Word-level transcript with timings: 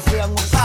sean 0.00 0.57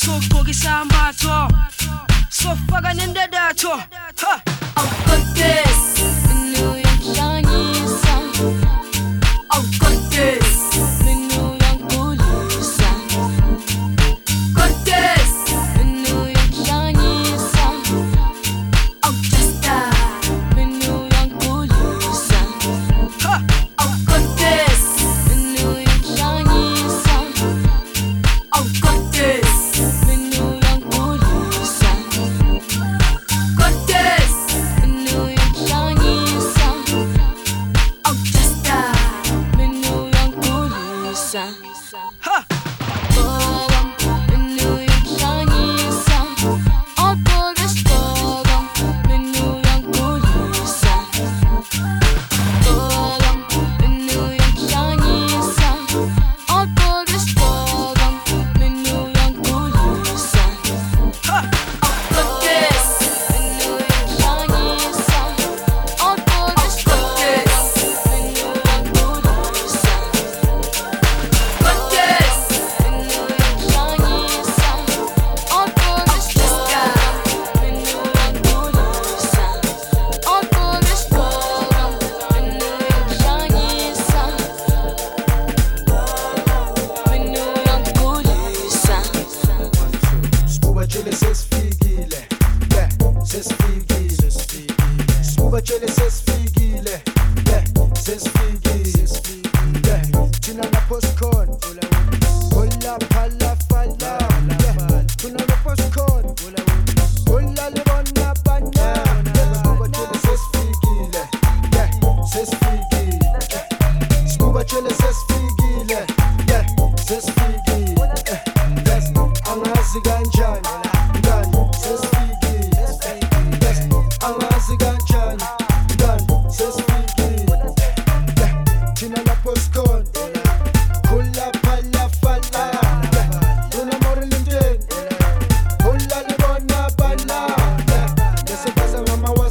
sogqokisa 0.00 0.82
imbatho 0.82 1.36
sofaka 2.28 2.90
nendadatho 2.94 3.72
this. 5.34 6.35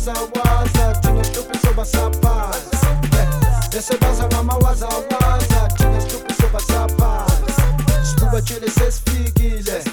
waza 0.06 0.22
waza, 0.36 1.02
chenye 1.02 1.24
stupi 1.24 1.58
soba 1.58 1.86
sapa. 1.86 2.52
Desse 3.72 3.98
baza 3.98 4.28
mama 4.28 4.54
waza 4.58 4.88
waza, 4.88 5.68
chenye 5.78 6.02
stupi 6.02 6.34
soba 6.34 6.60
sapa. 6.60 7.26
Spuba 8.04 8.42
chile 8.42 8.68
ses 8.70 9.02
figile, 9.06 9.84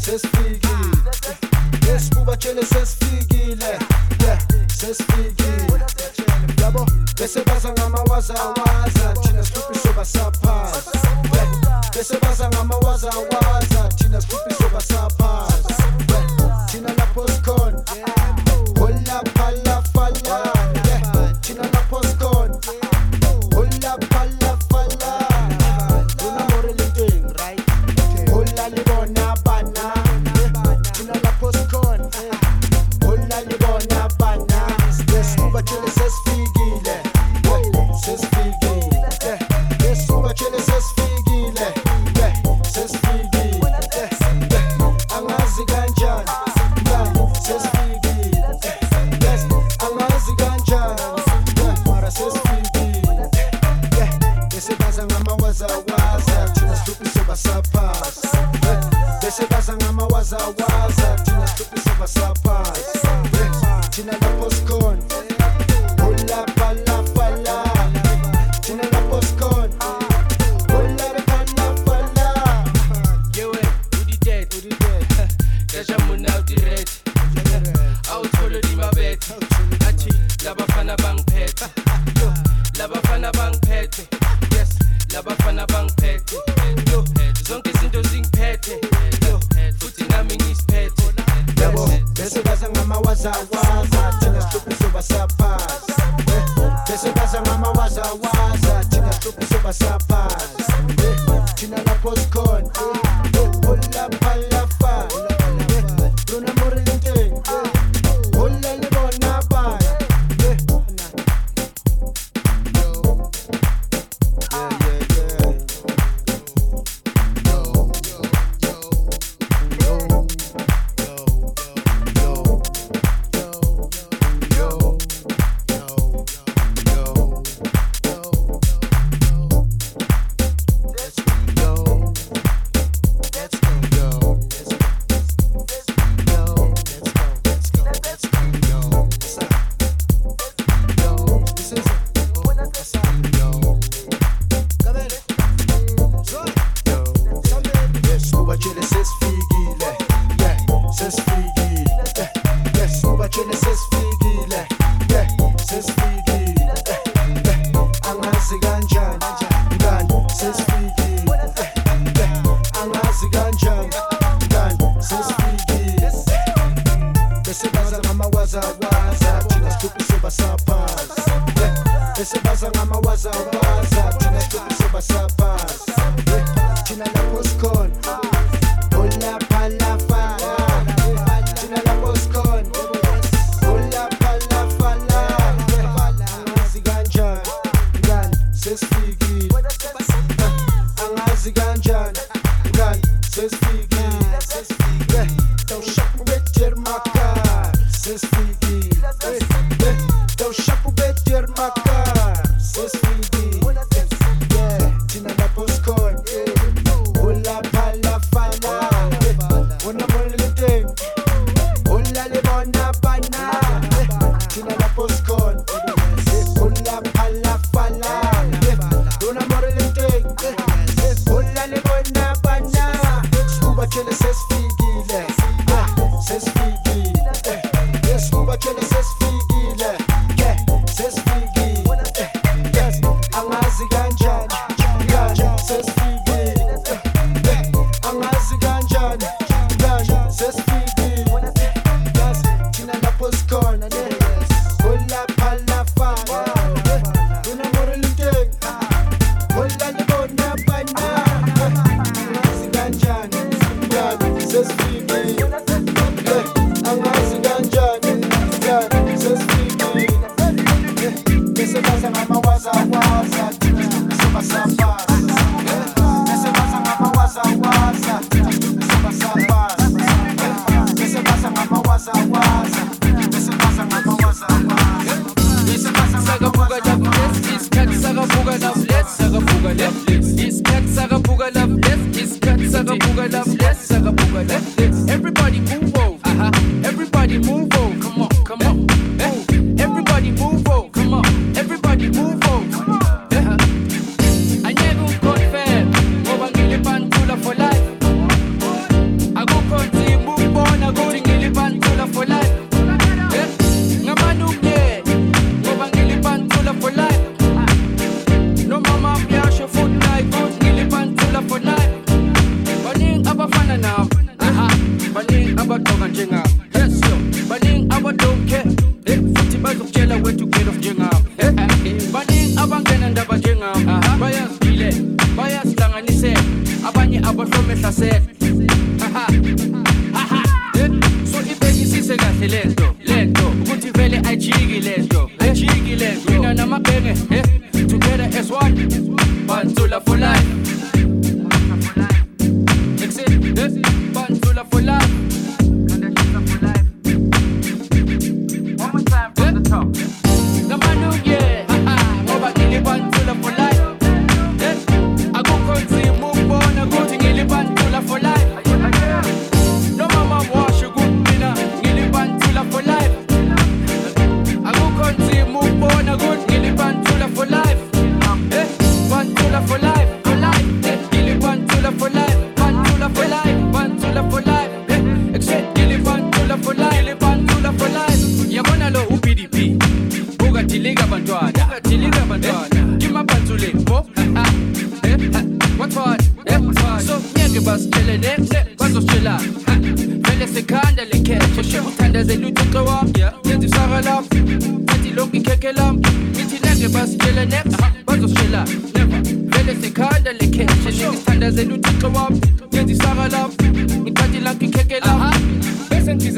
ses 0.00 0.22
figile. 0.22 1.98
Spuba 2.00 2.36
chile 2.36 2.62
ses 2.62 2.94
figile. 2.96 3.03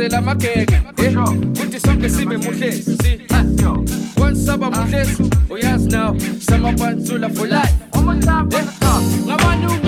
ngicela 0.06 0.18
amagege 0.18 0.80
kuthi 1.56 1.76
eh, 1.76 1.82
sonke 1.82 2.08
sibe 2.10 2.36
muhlezi 2.36 2.96
kwensaba 4.14 4.70
muhlezi. 4.70 5.22
Oh, 5.22 5.54
Uyazi 5.54 5.88
now. 5.90 6.14
Samabansula 6.40 7.28
for 7.34 7.46
life. 7.48 7.74
Eh, 7.92 8.64
Ngabantu 9.26 9.85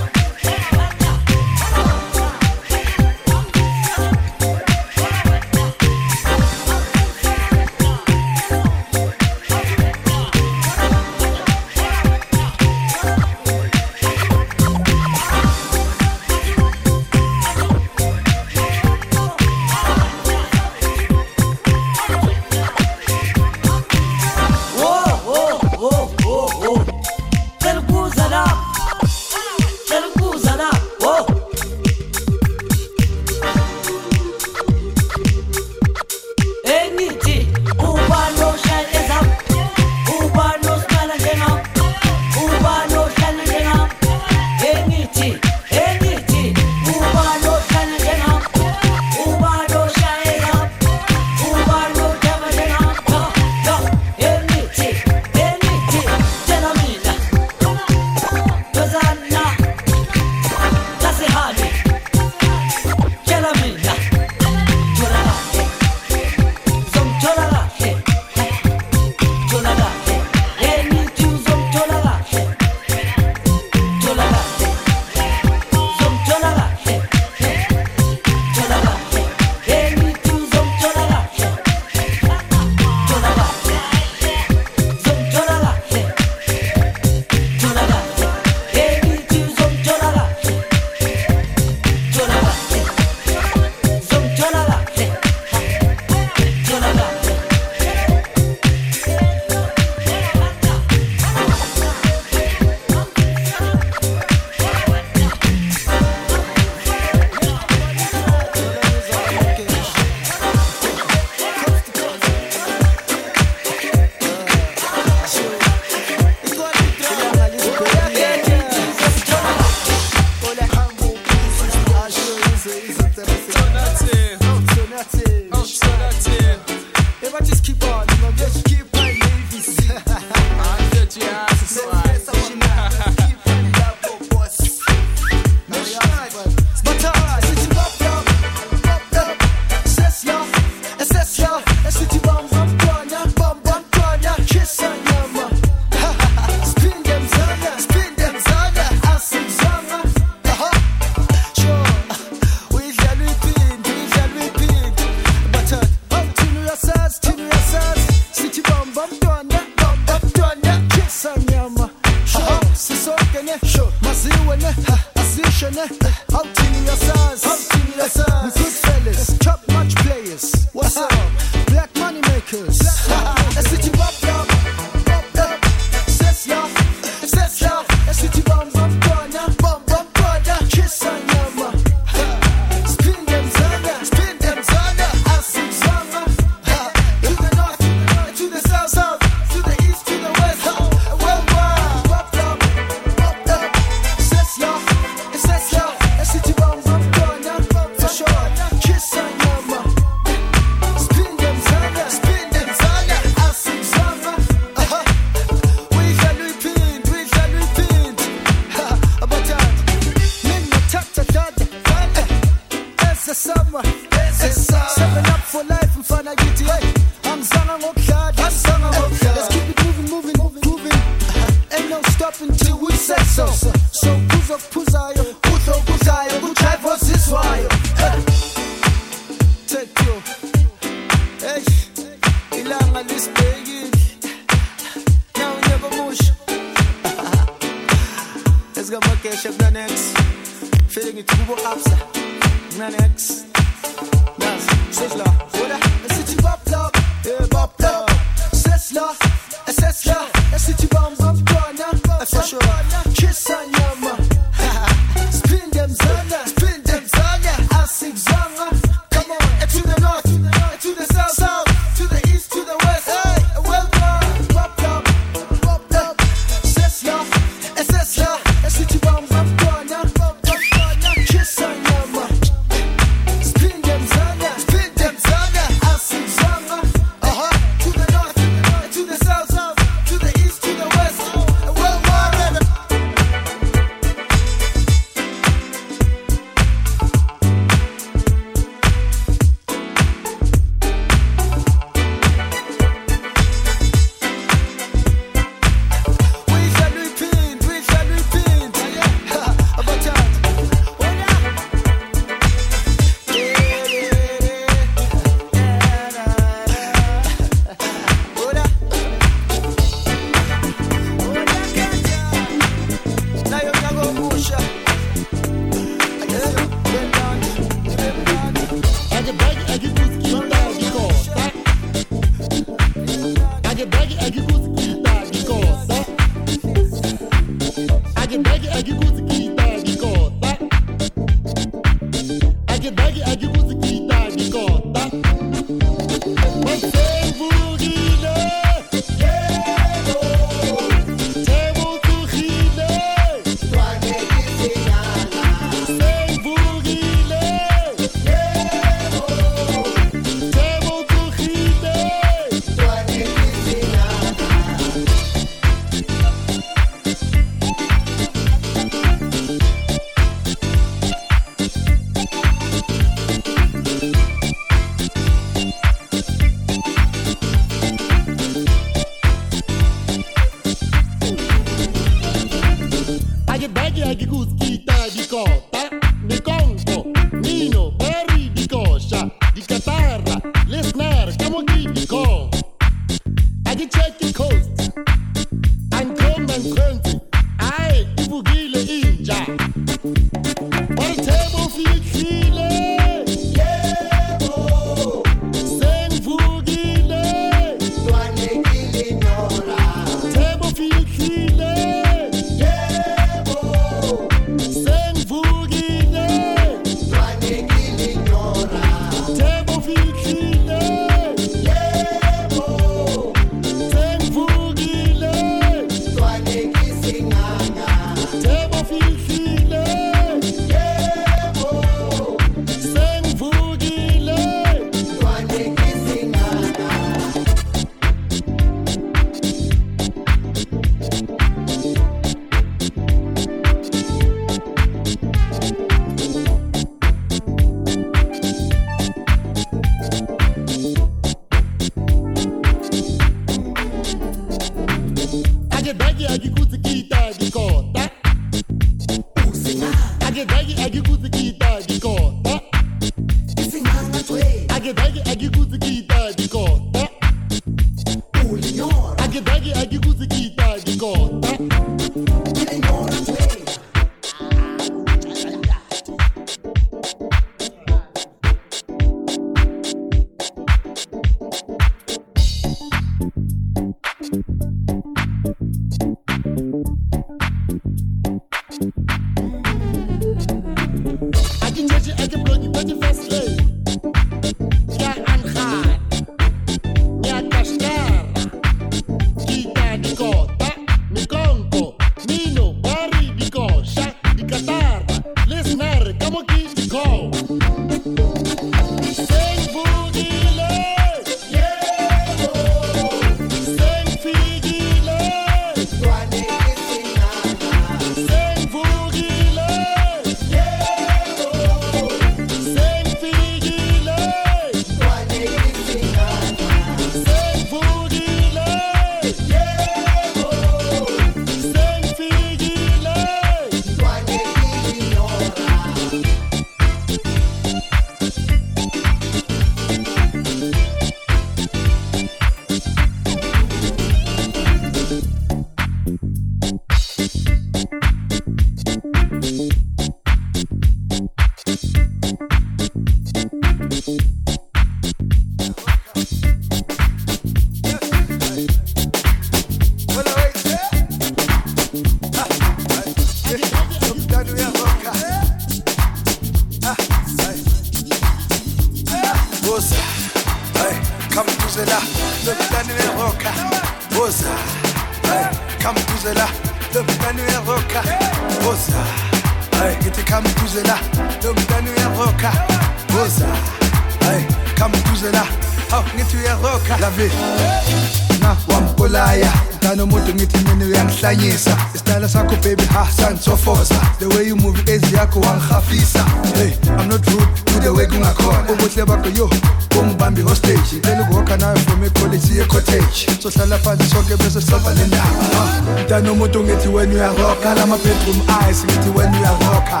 wena 597.64 597.74
uyaroka 597.74 597.74
lama 597.74 597.96
bedroom 597.98 598.40
eyes 598.62 598.84
ngithi 598.84 599.10
wena 599.18 599.38
uyaroka 599.38 600.00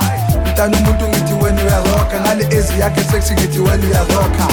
mntana 0.50 0.76
umuntu 0.78 1.08
ngithi 1.08 1.34
wena 1.44 1.62
uyaroka 1.62 2.20
ngale 2.20 2.46
ezi 2.56 2.80
yakhe 2.80 3.04
sexy 3.04 3.34
ngithi 3.34 3.58
wena 3.58 3.86
uyaroka 3.86 4.48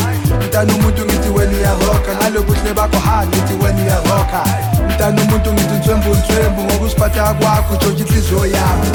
mntana 0.46 0.74
umuntu 0.74 1.06
ngithi 1.06 1.30
wena 1.30 1.58
uyaroka 1.58 2.16
ngalo 2.16 2.44
buhle 2.44 2.74
bakho 2.74 3.00
ha 3.00 3.26
ngithi 3.28 3.54
wena 3.64 3.82
uyaroka 3.84 4.44
mntana 4.90 5.22
umuntu 5.22 5.54
ngithi 5.54 5.74
ntswembu 5.74 6.10
ntswembu 6.10 6.62
ngokusiphatha 6.62 7.34
kwakho 7.34 7.76
ntshontsha 7.76 8.04
inhliziyo 8.04 8.46
yami 8.46 8.88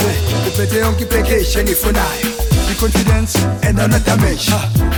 uphethe 0.48 0.78
yonke 0.78 1.02
ipackage 1.02 1.58
engiyifunayo 1.58 2.26
i-confidence 2.70 3.38
and 3.62 3.80
anadamage 3.80 4.50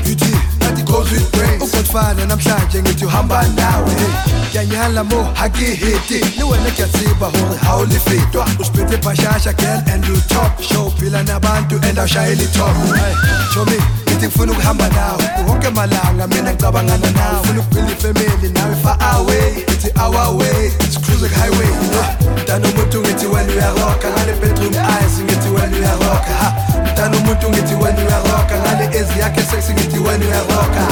beauty 0.05 0.58
that 1.05 1.13
it 1.13 1.13
goes 1.13 1.13
with 1.13 1.33
grace 1.33 1.63
ugodfather 1.63 2.27
namhlanje 2.27 2.83
ngithi 2.83 3.05
uhamba 3.05 3.43
nawe. 3.57 3.95
Kyanyala 4.53 5.05
mo 5.05 5.23
hakihiti. 5.35 6.21
Ni 6.37 6.45
wena 6.45 6.71
kyatsiba 6.71 7.27
hore 7.27 7.59
ha 7.63 7.75
o 7.77 7.85
lefetwa 7.85 8.47
usiphethe 8.61 8.97
bhashasha 8.97 9.53
girl 9.57 9.83
and 9.93 10.07
you 10.07 10.17
top 10.29 10.61
show 10.63 10.91
phila 10.91 11.23
nabantu 11.25 11.77
and 11.89 11.99
awushayeli 11.99 12.47
top 12.53 12.75
chomi 13.55 13.79
ngithi 14.19 14.27
ngifuna 14.27 14.53
ukuhamba 14.53 14.89
nawe. 14.89 15.25
Wonke 15.49 15.71
malanga 15.71 16.27
mina 16.27 16.53
ngicabangana 16.53 17.11
nawe. 17.11 17.41
Ufuna 17.41 17.61
ukubuild 17.61 17.91
ifamily 17.91 18.49
nawe 18.53 18.75
far 18.83 18.99
away. 19.15 19.65
Ithi 19.73 19.91
our 20.01 20.37
way 20.37 20.71
cruising 21.05 21.35
highway 21.35 21.71
mntana 22.43 22.69
umuntu 22.69 23.01
ngithi 23.01 23.27
wena 23.27 23.53
uyaroka 23.53 24.09
ngale 24.11 24.33
bedroom 24.41 24.75
eyes 24.75 25.15
ngithi 25.25 25.49
wena 25.49 25.77
uyaroka 25.77 26.33
ha. 26.41 26.53
Mntana 26.93 27.17
umuntu 27.17 27.49
ngithi 27.51 27.75
wena 27.75 28.01
uyaroka 28.07 28.55
ngale 28.63 28.85
ezi 28.99 29.21
yakhe 29.21 29.43
sexy 29.43 29.73
ngithi 29.73 29.99
wena 29.99 30.25
uyaroka 30.27 30.83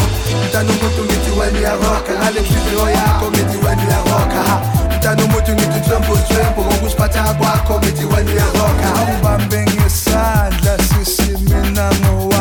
mntana 0.46 0.70
umuntu 0.72 1.02
ngithi 1.04 1.30
wena 1.40 1.58
uyaroka 1.58 2.12
ngale 2.18 2.40
nhliziyo 2.40 2.90
yakho 2.90 3.30
ngithi 3.30 3.56
wena 3.66 3.82
uyaroka 3.86 4.40
ha. 4.48 4.56
Mntana 4.96 5.24
umuntu 5.24 5.52
ngithi 5.52 5.78
nhlwembu 5.80 6.12
nhlwembu 6.16 6.60
ngokusiphatha 6.64 7.34
kwakho 7.34 7.78
ngithi 7.78 8.04
wena 8.04 8.30
uyaroka 8.32 8.86
awungibambe 8.98 9.60
ngesandla 9.62 10.78
sisi 10.78 11.30
mina 11.38 11.90
ngowakho 12.00 12.35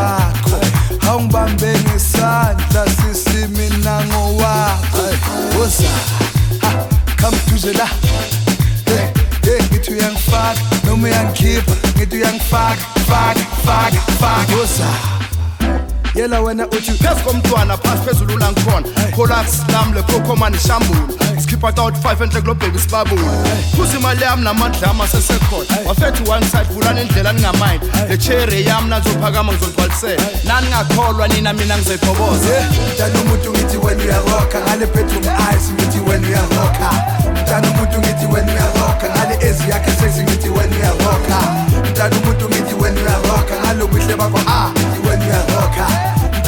awungibambe 1.10 1.74
ngesandla 1.80 2.86
sisi 2.86 3.48
mina 3.48 4.06
ngowakho 4.06 5.04
woza 5.60 5.90
come 7.22 7.38
duze 7.48 7.74
la. 7.74 7.90
Ngithi 9.70 9.92
uyangifaka 9.92 10.60
noma 10.86 11.08
uyangikhipha 11.08 11.72
ngithi 11.98 12.16
uyangifaka 12.16 12.82
faka 13.08 13.40
faka 13.66 14.02
faka. 14.20 14.56
Woza 14.56 14.88
yela 16.16 16.42
wena 16.42 16.68
uthi 16.68 16.92
phezu 16.92 17.22
komntwana 17.26 17.78
phasi 17.78 18.04
phezulu 18.04 18.36
ulangikhona 18.36 18.88
colax 19.16 19.48
lam 19.72 19.94
lekhokhoman 19.94 20.54
ishambula 20.56 21.02
sikhipha 21.42 21.68
out 21.82 21.96
5 21.96 22.24
enhle 22.24 22.42
kulo 22.42 22.56
bheki 22.56 22.80
sibabula 22.80 23.32
phuza 23.76 23.98
imali 23.98 24.24
yami 24.24 24.44
namandla 24.44 24.90
ami 24.92 25.02
asesekhona. 25.02 25.88
Wafethu 25.88 26.32
one 26.32 26.46
side 26.46 26.68
vulani 26.74 27.02
indlela 27.02 27.34
ningamind 27.34 27.82
le 28.10 28.18
cherry 28.18 28.66
yami 28.66 28.90
nazophakama 28.90 29.54
ngizolibhalisela 29.54 30.24
naningakholwa 30.44 31.28
nina 31.28 31.54
mina 31.54 31.78
ngizekhoboza 31.78 32.70
mntana 32.94 33.20
umuntu 33.22 33.52
ngithi 33.52 33.78
wena 33.78 34.04
uyaroka 34.04 34.60
ngale 34.62 34.86
bedroom 34.86 35.26
eyes 35.26 35.72
ngithi 35.74 36.00
wena 36.00 36.28
uyaroka 36.28 36.90
mntana 37.42 37.68
umuntu 37.70 38.00
ngithi 38.00 38.26
wena 38.26 38.52
uyaroka 38.54 39.10
ngale 39.10 39.38
ezi 39.48 39.70
yakhe 39.70 39.92
sexy 39.92 40.24
ngithi 40.24 40.50
wena 40.50 40.76
uyaroka 40.76 41.38
mntana 41.90 42.16
umuntu 42.18 42.50
ngithi 42.50 42.74
wena 42.74 43.02
uyaroka 43.02 43.56
ngalo 43.62 43.88
buhle 43.88 44.16
bakho 44.16 44.40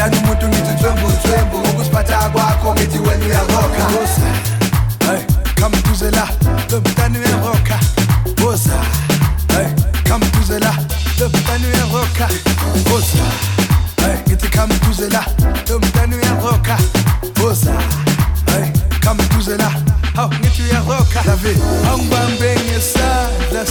mntana 0.08 0.24
umuntu 0.24 0.47
ngithi 0.47 0.72
ntswembu 0.74 1.08
ntswembu 1.08 1.58
ngokusiphatha 1.60 2.30
kwakho 2.30 2.74
ngithi 2.74 2.99
wena 2.99 3.26
uyaroka 3.26 3.84
hey 5.08 5.22
come 5.60 5.78
uyaroka 7.20 7.80
boza 8.41 8.78
hey 9.53 9.68
come 10.08 10.26
uyaroka 11.68 12.28
boza 12.89 13.26
ngithi 14.28 14.47
come 14.58 14.76
duze 14.80 15.10
uyaroka 16.16 16.78
boza 17.39 17.74
hey 18.51 18.66
hawu 20.16 20.34
ngithi 20.39 20.62
uyaroka 20.62 21.24
lave 21.26 21.58
awungibambe 21.89 22.55
ngesandla 22.66 23.66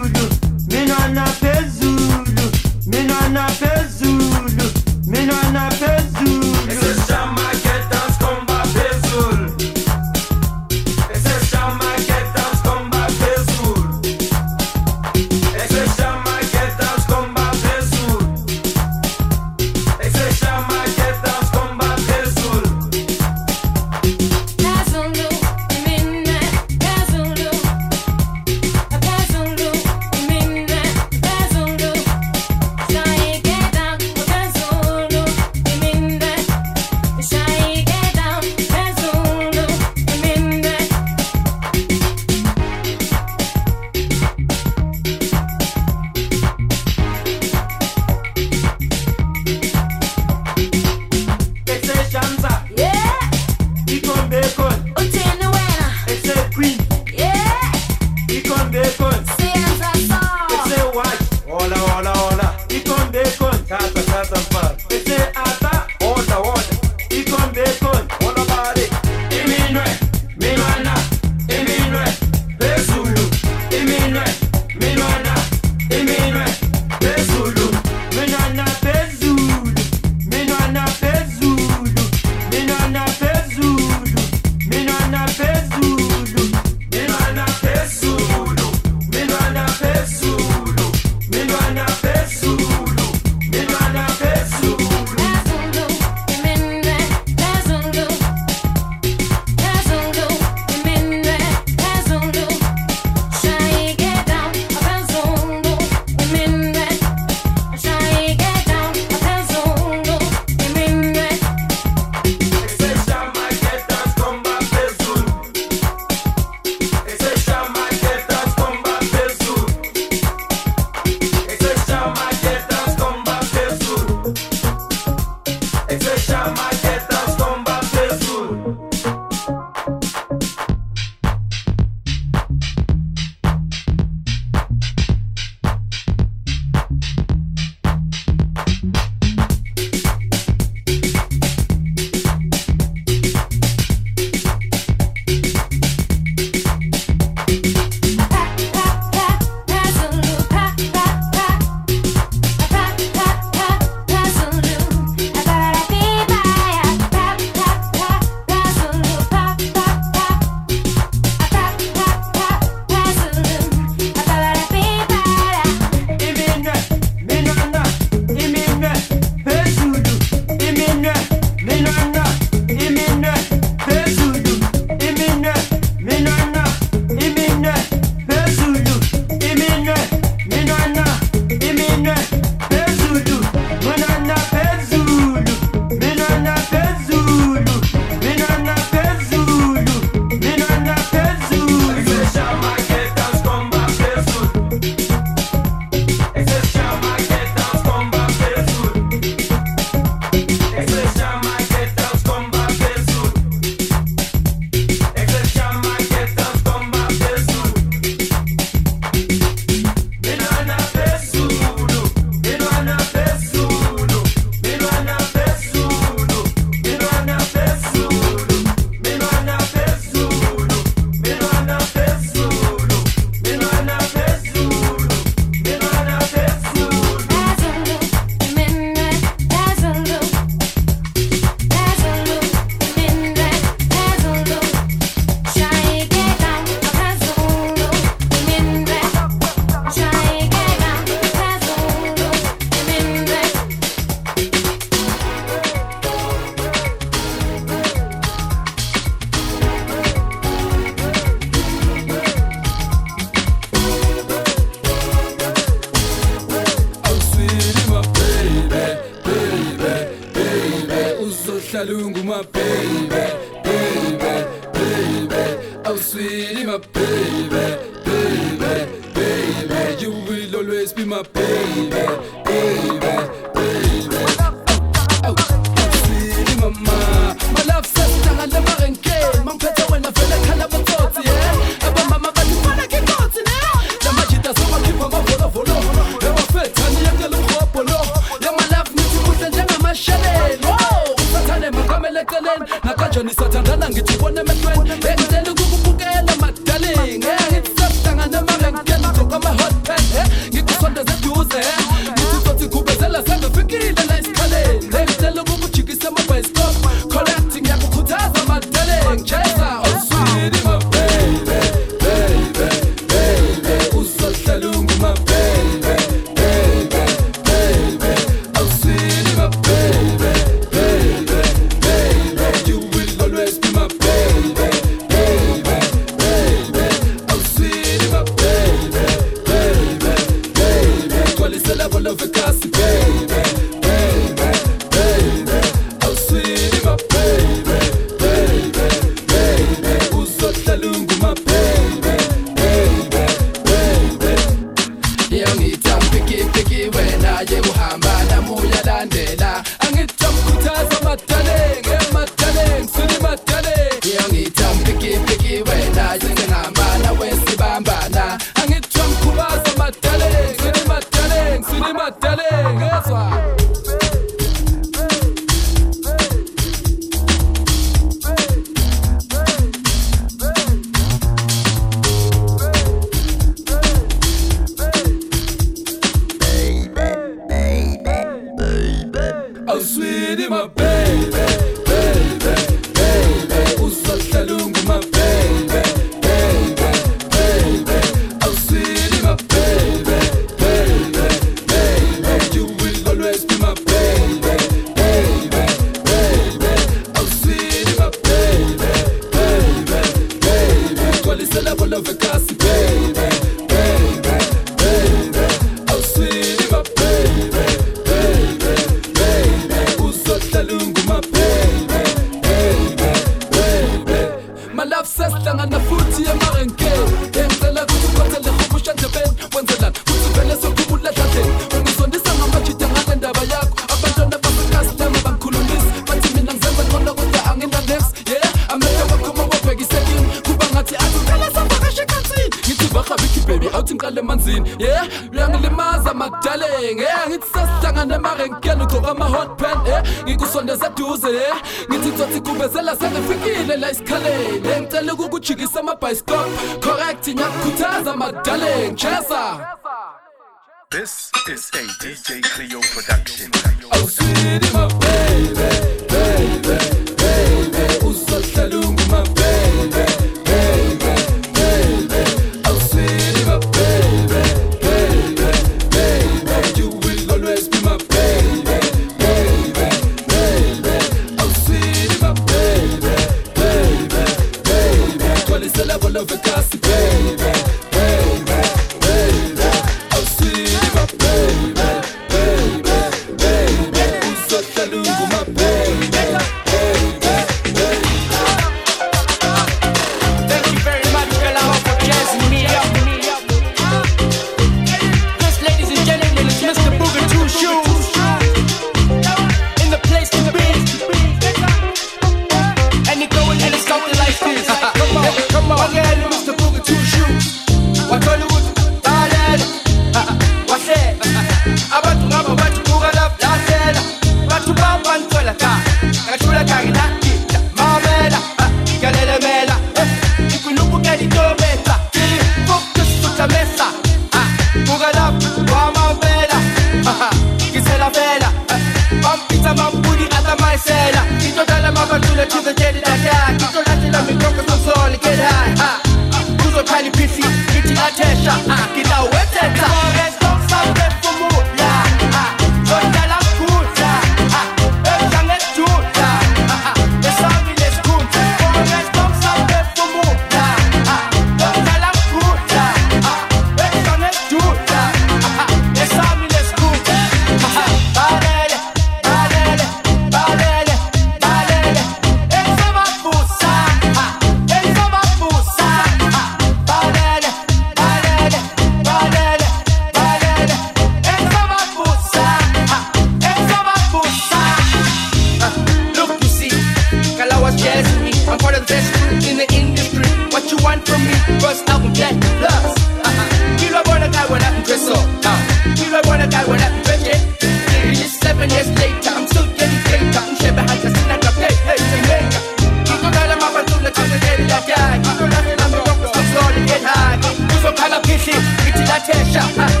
out. 599.61 600.00